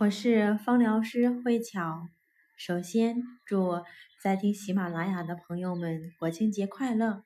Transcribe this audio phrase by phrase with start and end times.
[0.00, 2.08] 我是芳疗师慧巧。
[2.56, 3.84] 首先，祝
[4.18, 7.22] 在听喜马拉雅的朋友们国庆节快乐！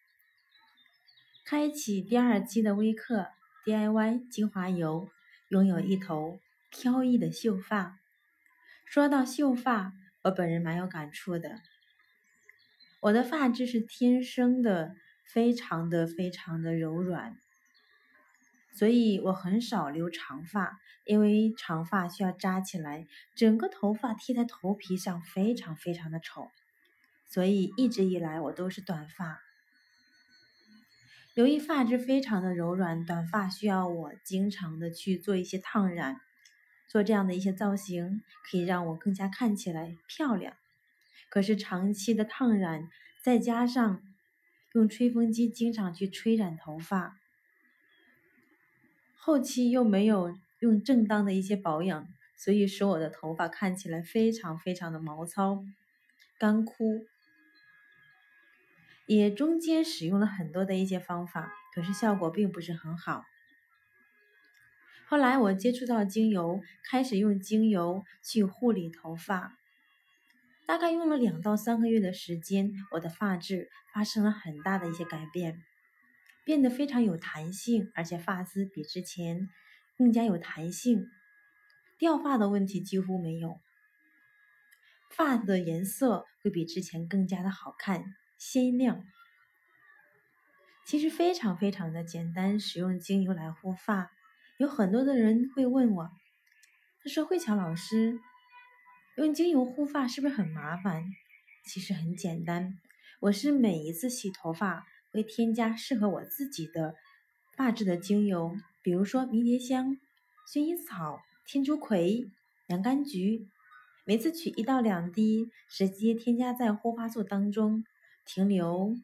[1.45, 3.29] 开启第二期的微课
[3.65, 5.09] DIY 精华油，
[5.51, 8.01] 拥有一头飘逸的秀发。
[8.85, 9.93] 说到秀发，
[10.25, 11.61] 我本人蛮有感触的。
[13.03, 17.39] 我的发质是天生的，非常的非常的柔软。
[18.75, 26.51] 所以我很少留长发，因为长发需要扎起来，整个头发贴在头皮上，非常非常的丑。
[27.27, 29.41] 所以一直以来我都是短发。
[31.35, 36.21] 由于发质非常的柔软，短发需要我经常的去做一些烫染，
[36.89, 40.55] 做这样的一些造型，可以让我更加看起来漂亮。
[41.31, 42.89] 可是长期的烫染，
[43.23, 44.03] 再加上
[44.75, 47.17] 用吹风机经常去吹染头发。
[49.27, 52.07] 后期又没有用正当的一些保养，
[52.37, 55.65] 所以使我的头发看起来非常非常的毛糙、
[56.39, 57.07] 干枯。
[59.07, 63.25] 也中间使用了很多的一些方法，可是效果并不是很好。
[65.07, 69.57] 后来我接触到精油，开始用精油去护理头发，
[70.67, 75.63] 大概用了两到三个月的时间，我的发质发生了很大的一些改变。
[76.45, 79.49] 变得非常有弹性，而且发丝比之前
[79.97, 81.09] 更加有弹性，
[81.99, 83.59] 掉发的问题几乎没有，
[85.11, 89.03] 发的颜色会比之前更加的好看鲜亮。
[90.87, 94.11] 其实非常非常的简单，使用精油来护发，
[94.59, 96.11] 有很多的人会问我，
[97.03, 98.21] 他说慧乔老师，
[99.17, 101.07] 用精油护发是不是很麻烦？
[101.65, 102.79] 其实很简单，
[103.21, 104.85] 我是每一次洗头发。
[105.15, 106.97] 会添加适合我自己的
[107.57, 109.97] 发质的精油，比如说迷迭香、
[110.53, 112.29] 薰衣草、天竺葵、
[112.67, 113.47] 洋甘菊，
[114.05, 117.85] 每次取一到两滴，直接添加在护发素当中，
[118.27, 118.97] 停留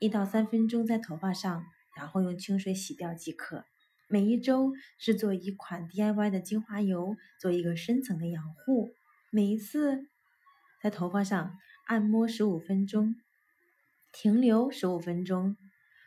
[0.00, 3.64] 一到三分钟在头发上，然后用清水洗掉即可。
[4.08, 8.92] 每一周制作一款 DIY 的精华油，做一个深层的养护。
[9.30, 10.08] 每一次
[10.82, 13.14] 在头发上按摩十五分钟。
[14.12, 15.56] 停留十五分钟，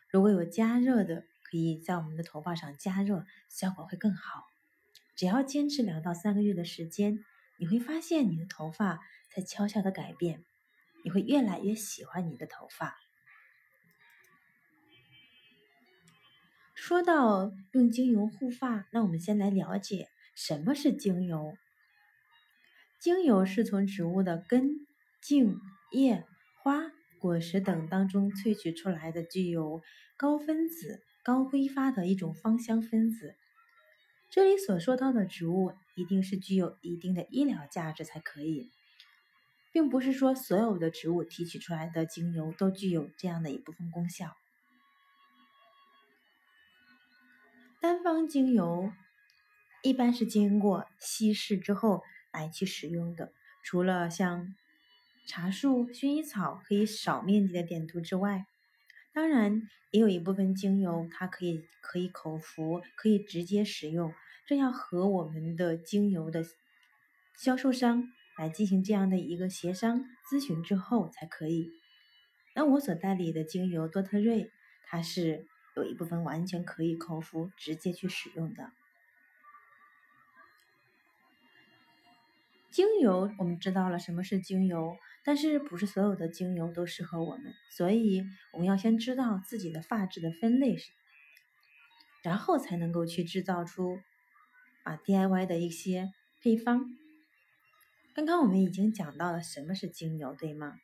[0.08, 4.44] 如果有加热的，可以在我们的头发上加热，效果会更好。
[5.16, 7.18] 只要坚持两到三个月的时间，
[7.58, 9.00] 你会发现你的头发
[9.34, 10.44] 在悄悄的改变，
[11.04, 12.96] 你会越来越喜欢你的头发。
[16.74, 21.56] 说到用精油护发，那我们先来了解什么是精油。
[23.00, 24.86] 精油是从植物的根、
[25.20, 25.58] 茎、
[25.90, 26.24] 叶、
[26.62, 26.92] 花。
[27.18, 29.82] 果实等当中萃取出来的具有
[30.16, 33.34] 高分子、高挥发的一种芳香分子。
[34.30, 38.70] 这里所说到的植物一定是具有一定的医疗价值才可以，
[39.72, 44.36] 并不是说所有的植物提取出来的精油都具有这样的一部分功效。
[47.80, 48.92] 单方精油
[49.82, 52.02] 一般是经过稀释之后
[52.32, 53.32] 来去使用的，
[53.64, 54.54] 除了像。
[55.26, 58.46] 茶树、薰衣草可以少面积的点涂之外，
[59.12, 64.14] 当然也有一部分精油，它可以可以口服，可以直接使用。
[64.46, 66.44] 这要和我们的精油的
[67.36, 71.72] 销售商来进行这样的一个协商咨询之后才可以。
[72.54, 74.50] 那我所代理的精油多特瑞，
[74.86, 78.70] 它是有一部分完全可以口服直接去使用的。
[82.76, 84.98] 精油我们知道了什么是精油。
[85.24, 88.22] 但是不是所有的精油都适合我们，所以
[88.52, 90.76] 我们要先知道自己的发质的分类，
[92.22, 93.98] 然后才能够去制造出
[94.84, 96.84] 啊 DIY 的一些配方。
[98.14, 100.74] 刚刚我们已经讲到了什么是精油，对吗？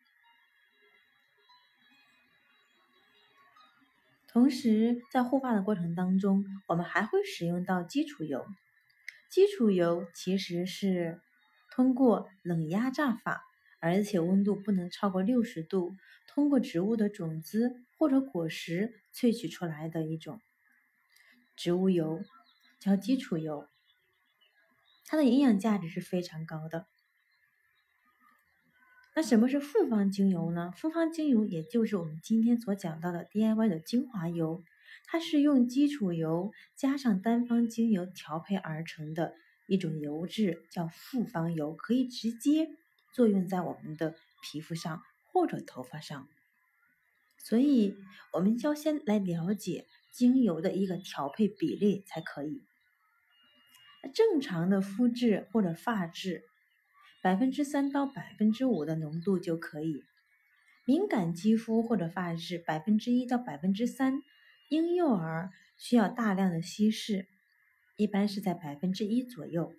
[4.28, 8.46] 同时在护发的过程当中，我们还会使用到基础油。
[9.30, 11.20] 基础油其实是
[11.74, 13.42] 通过冷压榨法。
[13.84, 15.96] 而且温度不能超过六十度，
[16.28, 20.40] 通过植物的种子或者果实萃取出来的一种
[21.56, 22.22] 植物油，
[22.78, 23.66] 叫基础油。
[25.04, 26.86] 它的营养价值是非常高的。
[29.16, 30.70] 那什么是复方精油呢？
[30.76, 34.62] 复方精油也就是我们今天所讲到的 DIY 的精华油，
[35.06, 39.34] 它是用基础油加上单方精油调配而成的
[39.72, 42.68] 一种油质，叫复方油，可以直接。
[43.14, 46.28] 作用在我们的皮肤上或者头发上，
[47.36, 47.94] 所以
[48.32, 52.62] 我们要先来了解精油的一个调配比例才可以。
[54.14, 56.44] 正常的肤质或者发质，
[57.22, 60.04] 百分之三到百分之五的浓度就可以。
[60.86, 64.22] 敏感肌肤或者发质，百分之一到百分之三。
[64.70, 67.28] 婴幼儿需要大量的稀释，
[67.96, 69.72] 一般是在百分之一左右。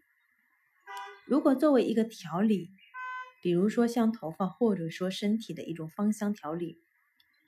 [1.25, 2.69] 如果作为一个调理，
[3.41, 6.77] 比如说像头发或者说身体的一种芳香调理，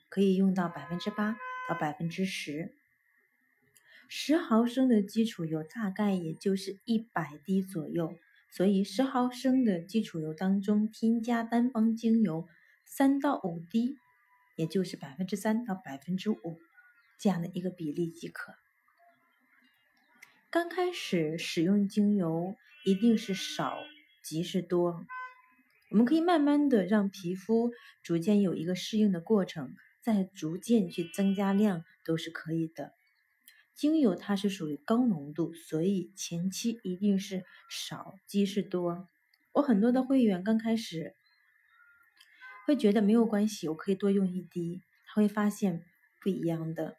[0.08, 1.36] 可以用到百分之八
[1.68, 2.74] 到百分之十。
[4.08, 8.14] 十毫升的基础油大概也就是一百滴左右，
[8.50, 12.46] 所以十毫升的基础油当中添加单方精油
[12.84, 13.96] 三到五滴，
[14.56, 16.58] 也就是百分之三到百分之五
[17.18, 18.54] 这样的一个比例即可。
[20.56, 23.76] 刚开始使用精油一定是少
[24.22, 25.04] 即是多，
[25.90, 27.72] 我们可以慢慢的让皮肤
[28.02, 32.94] 逐渐有一个适应的过程，再逐渐去增加量都是可以的。
[33.74, 39.06] 精油它是属于高浓度，所以前期一定是少即是多。
[39.52, 41.16] 我很多的会员刚开始
[42.66, 45.84] 会觉得没有关系，我可以多用一滴，他会发现
[46.22, 46.96] 不一样的。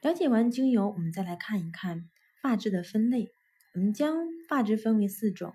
[0.00, 2.08] 了解完精油，我们再来看一看
[2.42, 3.32] 发质的分类。
[3.74, 4.16] 我们将
[4.48, 5.54] 发质分为四种：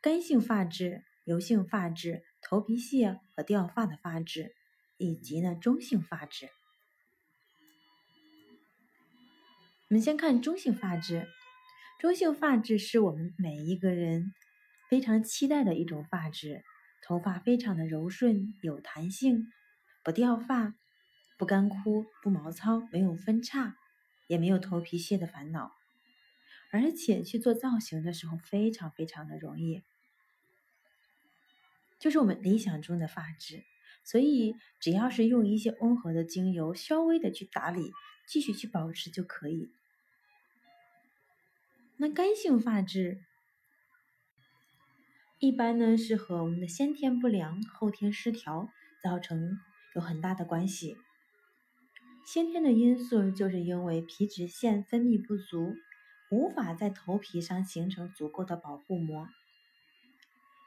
[0.00, 4.54] 干性发质、油性发质、头皮屑和掉发的发质。
[4.98, 6.48] 以及呢，中性发质。
[9.88, 11.26] 我们先看中性发质。
[11.98, 14.32] 中性发质是我们每一个人
[14.88, 16.62] 非常期待的一种发质，
[17.04, 19.48] 头发非常的柔顺、有弹性，
[20.04, 20.76] 不掉发、
[21.38, 23.76] 不干枯、不毛糙，没有分叉，
[24.28, 25.72] 也没有头皮屑的烦恼，
[26.70, 29.82] 而且去做造型的时候非常非常的容易，
[31.98, 33.64] 就是我们理想中的发质。
[34.04, 37.92] 所以，只要是用一些温和的精油，稍微的去打理，
[38.26, 39.70] 继续去保持就可以。
[41.98, 43.22] 那干性发质，
[45.38, 48.68] 一般呢是和我们的先天不良、后天失调
[49.00, 49.60] 造成
[49.94, 50.96] 有很大的关系。
[52.24, 55.74] 先天的因素就是因为皮脂腺分泌不足，
[56.30, 59.28] 无法在头皮上形成足够的保护膜，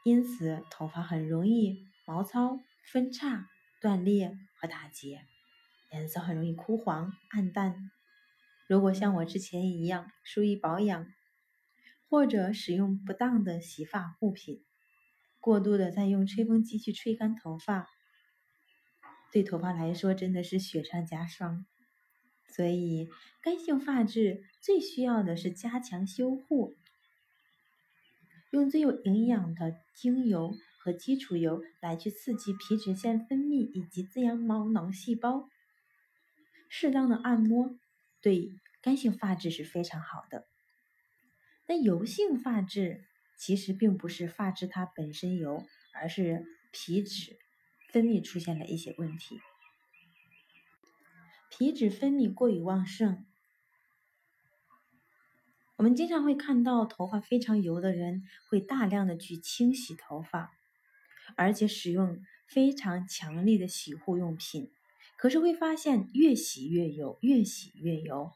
[0.03, 2.59] 因此头发很容易毛糙。
[2.91, 3.49] 分叉、
[3.81, 5.25] 断裂和打结，
[5.91, 7.89] 颜色很容易枯黄暗淡。
[8.67, 11.07] 如果像我之前一样疏于保养，
[12.07, 14.63] 或者使用不当的洗发护品，
[15.39, 17.89] 过度的在用吹风机去吹干头发，
[19.35, 21.65] 对头发来说真的是雪上加霜。
[22.47, 23.09] 所以，
[23.41, 26.73] 干性发质最需要的是加强修护，
[28.51, 30.55] 用最有营养的精油。
[30.79, 35.49] 和基础油来去刺激皮脂腺分泌以及滋养毛囊细胞，
[36.69, 37.75] 适当的按摩
[38.21, 38.51] 对
[38.83, 40.45] 干性发质是非常好的。
[41.65, 43.03] 那油性发质
[43.35, 47.39] 其实并不是发质它本身油，而是皮脂
[47.95, 49.39] 分泌出现了一些问题，
[51.49, 53.25] 皮脂分泌过于旺盛。
[55.77, 60.51] 我们经常会看到头发非常油的人会大量的去清洗头发。
[61.37, 64.69] 而且使用非常强力的洗护用品，
[65.17, 68.33] 可是会发现越洗越油，越洗越油。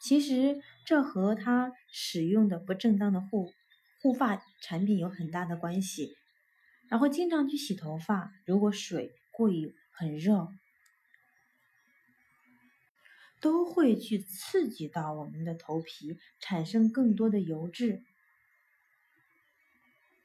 [0.00, 3.52] 其实这和他使用的不正当的护
[4.00, 6.16] 护发产品有很大的关系。
[6.88, 10.48] 然后经常去洗头发，如果水过于很热，
[13.40, 18.02] 都会去刺激到我们的头皮，产生更多的油脂，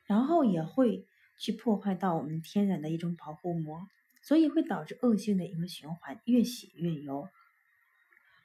[0.06, 1.06] 然后也会。
[1.42, 3.88] 去破坏到我们天然的一种保护膜，
[4.22, 7.30] 所以会导致恶性的一个循环，越洗越油。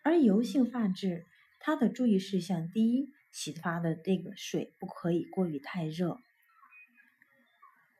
[0.04, 1.26] 而油性发质，
[1.58, 6.20] 它的注意事项：第一，洗发的这个水不可以过于太热；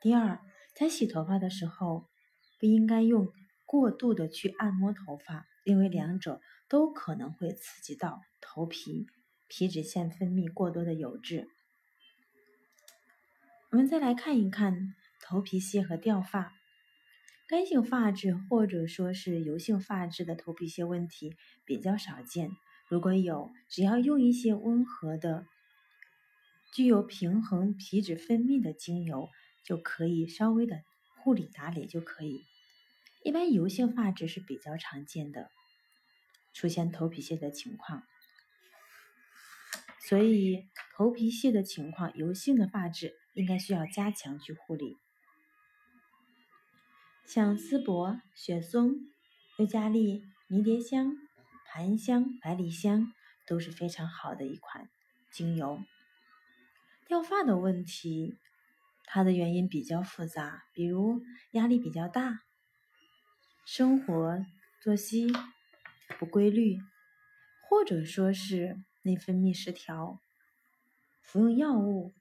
[0.04, 0.38] 第二，
[0.74, 2.10] 在洗头发的时候，
[2.60, 3.32] 不应该用
[3.64, 9.06] 过度的去按摩头发，因为两者都可能会刺激到头皮
[9.48, 11.48] 皮脂腺分泌过多的油脂。
[13.70, 16.52] 我们再来看一看头皮屑和掉发，
[17.48, 21.34] 干性发质或者说是油性发质的头皮屑问题
[21.64, 22.50] 比较少见。
[22.90, 25.46] 如果有，只要用一些温和的、
[26.74, 29.30] 具有平衡皮脂分泌的精油，
[29.64, 30.84] 就可以稍微的
[31.18, 32.44] 护理打理就可以。
[33.24, 35.50] 一般油性发质是比较常见的，
[36.52, 38.04] 出现头皮屑的情况。
[39.98, 44.98] 所以头皮屑的情况，油性的发质应该需要加强去护理。
[47.24, 48.96] 像丝柏、雪松、
[49.56, 51.16] 尤加利、迷迭香、
[51.64, 53.14] 檀香、百里香
[53.46, 54.90] 都是非常好的一款
[55.32, 55.82] 精油。
[57.08, 58.36] 掉发的问题，
[59.04, 62.40] 它的原因比较复杂，比如压力比较大、
[63.64, 64.44] 生活
[64.82, 65.32] 作息
[66.18, 66.78] 不规律，
[67.68, 70.20] 或者说是内分泌失调、
[71.22, 72.12] 服用药物，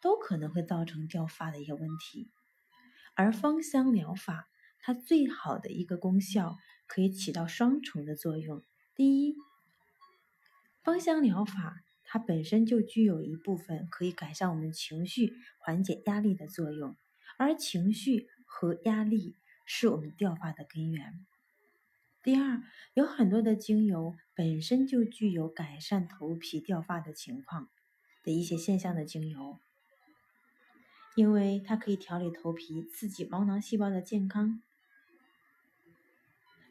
[0.00, 2.30] 都可能会造成掉发的一个问题。
[3.14, 4.48] 而芳香疗法，
[4.80, 6.56] 它最好的一个功效。
[6.88, 8.62] 可以起到双重的作用。
[8.94, 9.34] 第一，
[10.84, 11.82] 芳香疗法
[12.16, 16.96] 它本身就具有一部分可以改善我们情绪、缓解压力的作用，
[17.36, 21.26] 而情绪和压力是我们掉发的根源。
[22.22, 22.62] 第二，
[22.94, 27.68] 有很多的精油本身就具有改善头皮掉发的情况
[28.24, 29.58] 的一些现象的精油，
[31.16, 34.62] 因为它可以调理头皮，刺激毛囊细胞的健康。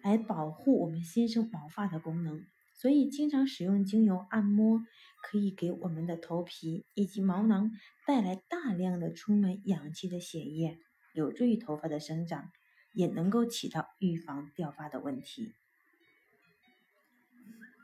[0.02, 4.84] 来保护我们新生毛发的功能，所以经常使用精油按摩，
[5.24, 7.72] 可以给我们的头皮以及毛囊
[8.06, 10.78] 带来大量的充满氧气的血液，
[11.14, 12.52] 有助于头发的生长，
[12.94, 15.54] 也能够起到预防掉发的问题。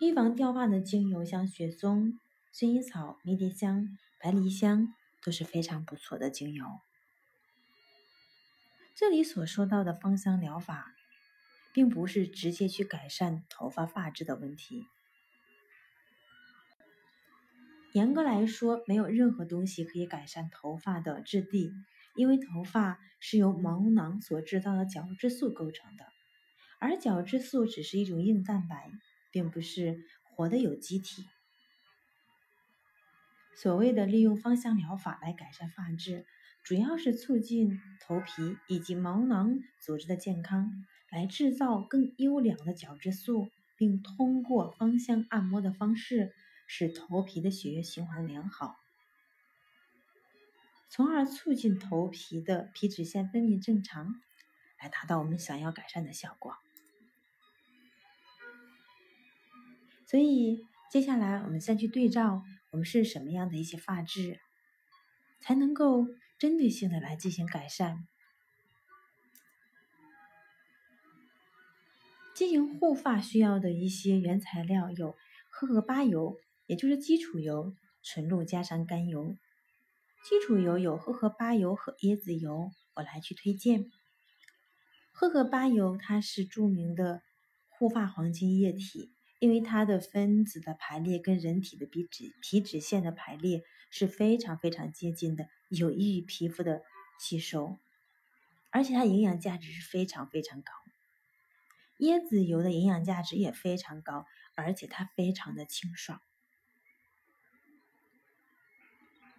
[0.01, 2.19] 预防掉发的精油像雪松、
[2.53, 4.93] 薰衣草、迷迭香、百里香
[5.23, 6.65] 都是非常不错的精油。
[8.93, 10.93] 这里所说到的芳香疗法。
[11.73, 14.85] 并不是直接去改善头发发质的问题。
[17.93, 21.73] 严格来说，没有任何东西可以改善头发的质地，
[22.15, 26.05] 因为头发是由毛囊所制造的角质素构成的，
[26.79, 28.91] 而角质素只是一种硬蛋白，
[29.29, 31.25] 并不是活的有机体。
[33.53, 36.25] 所谓的利用芳香疗法来改善发质，
[36.63, 40.71] 主要是促进头皮以及毛囊组织的健康。
[41.11, 46.33] 来制造更优良的角质素，并通过芳香按摩的方式，
[46.67, 48.77] 使头皮的血液循环良好，
[50.89, 54.15] 从而促进头皮的皮脂腺分泌正常，
[54.79, 56.55] 来达到我们想要改善的效果。
[60.07, 64.39] 所以，接下来我们再去对照我们是什么样的一些发质，
[65.41, 68.07] 才能够针对性的来进行改善。
[72.41, 75.15] 进行护发需要的一些原材料有
[75.51, 79.37] 荷荷巴油，也就是基础油，纯露加上甘油。
[80.27, 83.91] 基础油有荷荷巴油和椰子油，我来去推荐。
[85.11, 87.21] 荷荷巴油它是著名的
[87.69, 96.81] 护发黄金液体，因为它的分子的排列跟人体的皮脂皮脂腺的排列是非常非常接近的，有益于皮肤的
[97.19, 97.77] 吸收，
[98.71, 100.71] 而且它营养价值是非常非常高。
[102.01, 106.19] 椰子油的营养价值也非常高，而且它非常的清爽，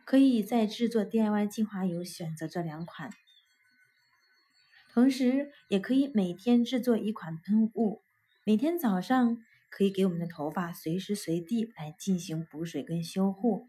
[0.04, 3.10] 可以在制作 DIY 精华油选择这两款，
[4.92, 8.02] 同时也可以每天制作一款喷雾，
[8.44, 9.38] 每天早上
[9.68, 13.68] 可以给我们的头发随时随地来进行补水跟修护。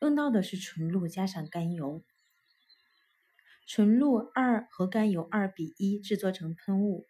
[0.00, 2.02] 用到的是纯露加上甘油，
[3.66, 7.06] 纯露二和甘油二比一制作成喷雾。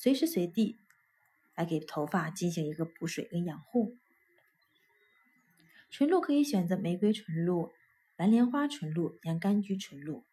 [0.00, 0.78] 随时随地
[1.56, 3.96] 来给头发进行一个补水跟养护。
[5.90, 7.72] 纯露可以选择玫瑰纯露、
[8.16, 10.24] 蓝莲花纯露、洋甘菊纯露。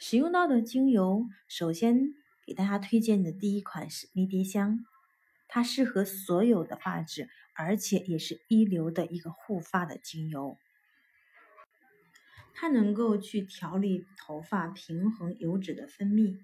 [0.00, 2.12] 使用到的精油，首先
[2.44, 4.84] 给大家推荐的第一款是迷迭香，
[5.46, 10.58] 它适合所有的发质，而且也是一流的一个护发的精油。
[12.52, 16.40] 它能够去调理头发，平衡油脂的分泌。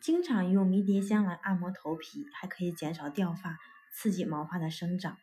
[0.00, 3.58] 经常用迷迭香来按摩头皮，还可以减少掉发，
[3.92, 5.18] 刺激毛发的生长。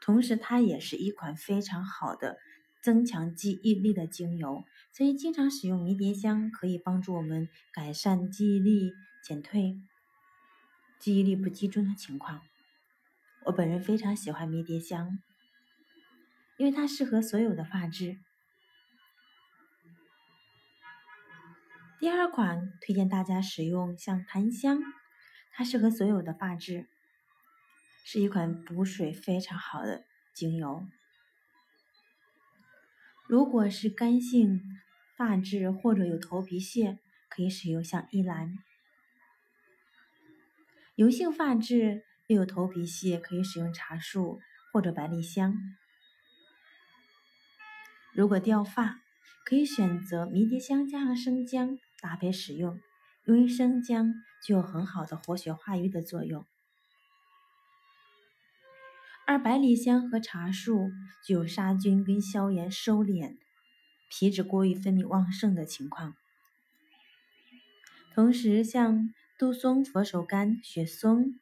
[0.00, 2.38] 同时，它也是一款非常好的
[2.82, 9.80] 增强记忆力的精油，所以经常使用迷迭香可以帮助我们改善记忆力减退、
[10.98, 12.40] 记忆力不集中的情况。
[13.44, 15.18] 我本人非常喜欢迷迭香，
[16.56, 18.18] 因为它适合所有的发质。
[22.02, 24.82] 第二款推荐大家使用像檀香，
[25.52, 26.88] 它适合所有的发质，
[28.04, 30.04] 是一款补水非常好的
[30.34, 30.88] 精油。
[33.28, 34.60] 如果是干性
[35.16, 38.56] 发质或者有头皮屑，可以使用像依兰；
[40.96, 44.40] 油性发质又有头皮屑，可以使用茶树
[44.72, 45.54] 或者百里香。
[48.12, 48.98] 如果掉发，
[49.44, 51.78] 可以选择迷迭香加上生姜。
[52.02, 52.80] 搭配使用，
[53.24, 54.12] 由于生姜
[54.44, 56.44] 具有很好的活血化瘀的作用，
[59.24, 60.90] 而百里香和茶树
[61.24, 63.36] 具有杀菌跟消炎、收敛
[64.10, 66.16] 皮脂过于分泌旺盛的情况。
[68.12, 71.38] 同时，像杜松、佛手柑、雪松，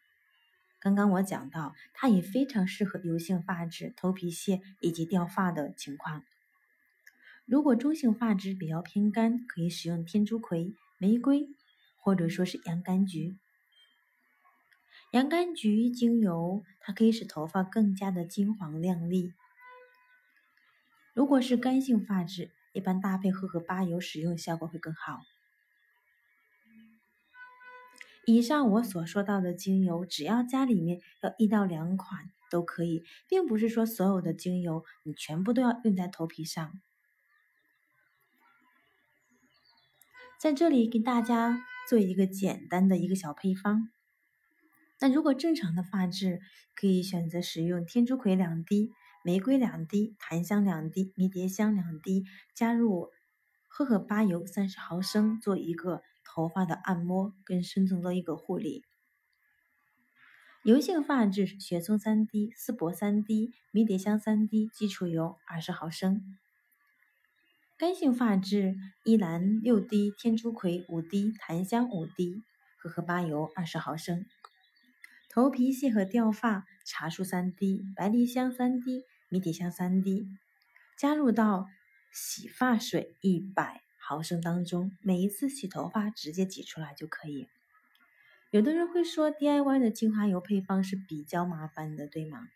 [0.78, 6.22] 刚刚我讲到，它也非常适合油性发质、头皮屑以及掉发的情况。
[7.50, 11.48] 如果中性发质比较偏干，可以使用天竺葵、玫瑰，
[11.96, 13.36] 或者说是洋甘菊。
[15.10, 19.32] 洋甘菊精油，它可以使头发更加的金黄亮丽。
[21.12, 25.18] 如果是干性发质，一般搭配荷荷巴油使用效果会更好。
[28.26, 36.80] 以上我所说到的精油，只要家里面有一到两款都可以，并不是说所有的精油你全部都要用在头皮上。
[40.40, 43.90] 在这里给大家做一个简单的一个小配方。
[44.98, 46.40] 那如果正常的发质，
[46.74, 48.90] 可以选择使用天竺葵两滴、
[49.22, 53.10] 玫瑰两滴、檀香两滴、迷迭香两滴，加入
[53.68, 58.82] 荷荷巴油三十毫升，做一个头发的按摩跟深层的一个护理。
[60.62, 66.38] 油性发质雪松三滴、丝柏三滴、迷迭香三滴、基础油二十毫升。
[67.80, 72.42] 干性发质，依兰六滴，天竺葵五滴，檀香五滴，
[72.76, 74.26] 荷荷巴油二十毫升。
[75.30, 80.28] 头皮屑和掉发，茶树三滴，白梨香三滴，迷迭香三滴，
[80.98, 81.70] 加入到
[82.12, 87.48] 洗发水一百毫升当中，每一次洗头发直接挤出来就可以。
[88.50, 92.46] 有的人会说，DIY 的精华油配方是比较麻烦的，对吗？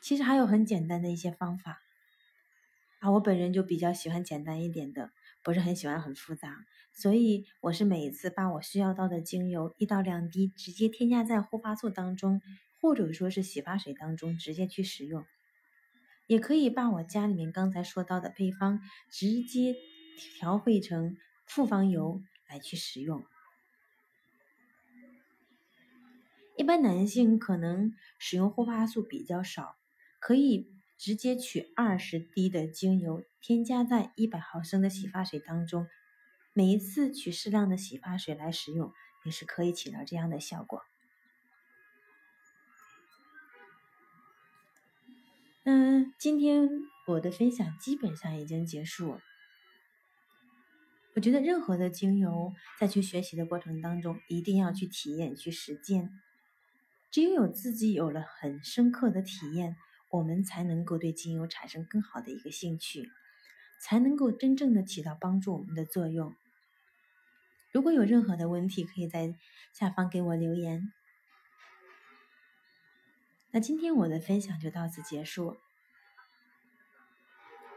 [0.00, 1.82] 其实还有很简单的一些方法。
[3.12, 5.10] 我本人就比较喜欢简单一点的，
[5.42, 12.40] 不是很喜欢很复杂，所以我是每一次把我需要到的精油一到两滴直接添加在护发素当中，
[12.80, 15.24] 或者说是洗发水当中直接去使用，
[16.26, 19.74] 也可以把我家里面刚才说到的配方直接
[20.38, 23.24] 调配成复方油来去使用。
[26.56, 29.76] 一般男性可能使用护发素比较少，
[30.20, 30.73] 可以。
[30.96, 35.86] 直接取二十滴的精油，添加在一百毫升的洗发水当中，
[36.52, 38.92] 每一次取适量的洗发水来使用，
[39.24, 40.82] 也是可以起到这样的效果。
[45.64, 46.68] 嗯，今天
[47.06, 49.18] 我的分享基本上已经结束。
[51.16, 56.10] 我觉得任何的精油在去学习的过程当中，一定要去体验、去实践，
[57.10, 59.76] 只有有自己有了很深刻的体验。
[60.14, 63.10] 我们才能够对精油产生更好的一个兴趣，
[63.80, 66.36] 才能够真正的起到帮助我们的作用。
[67.72, 69.34] 如果有任何的问题，可以在
[69.72, 70.92] 下方给我留言。
[73.50, 75.56] 那今天我的分享就到此结束，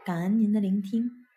[0.04, 1.27] 感恩您的聆听。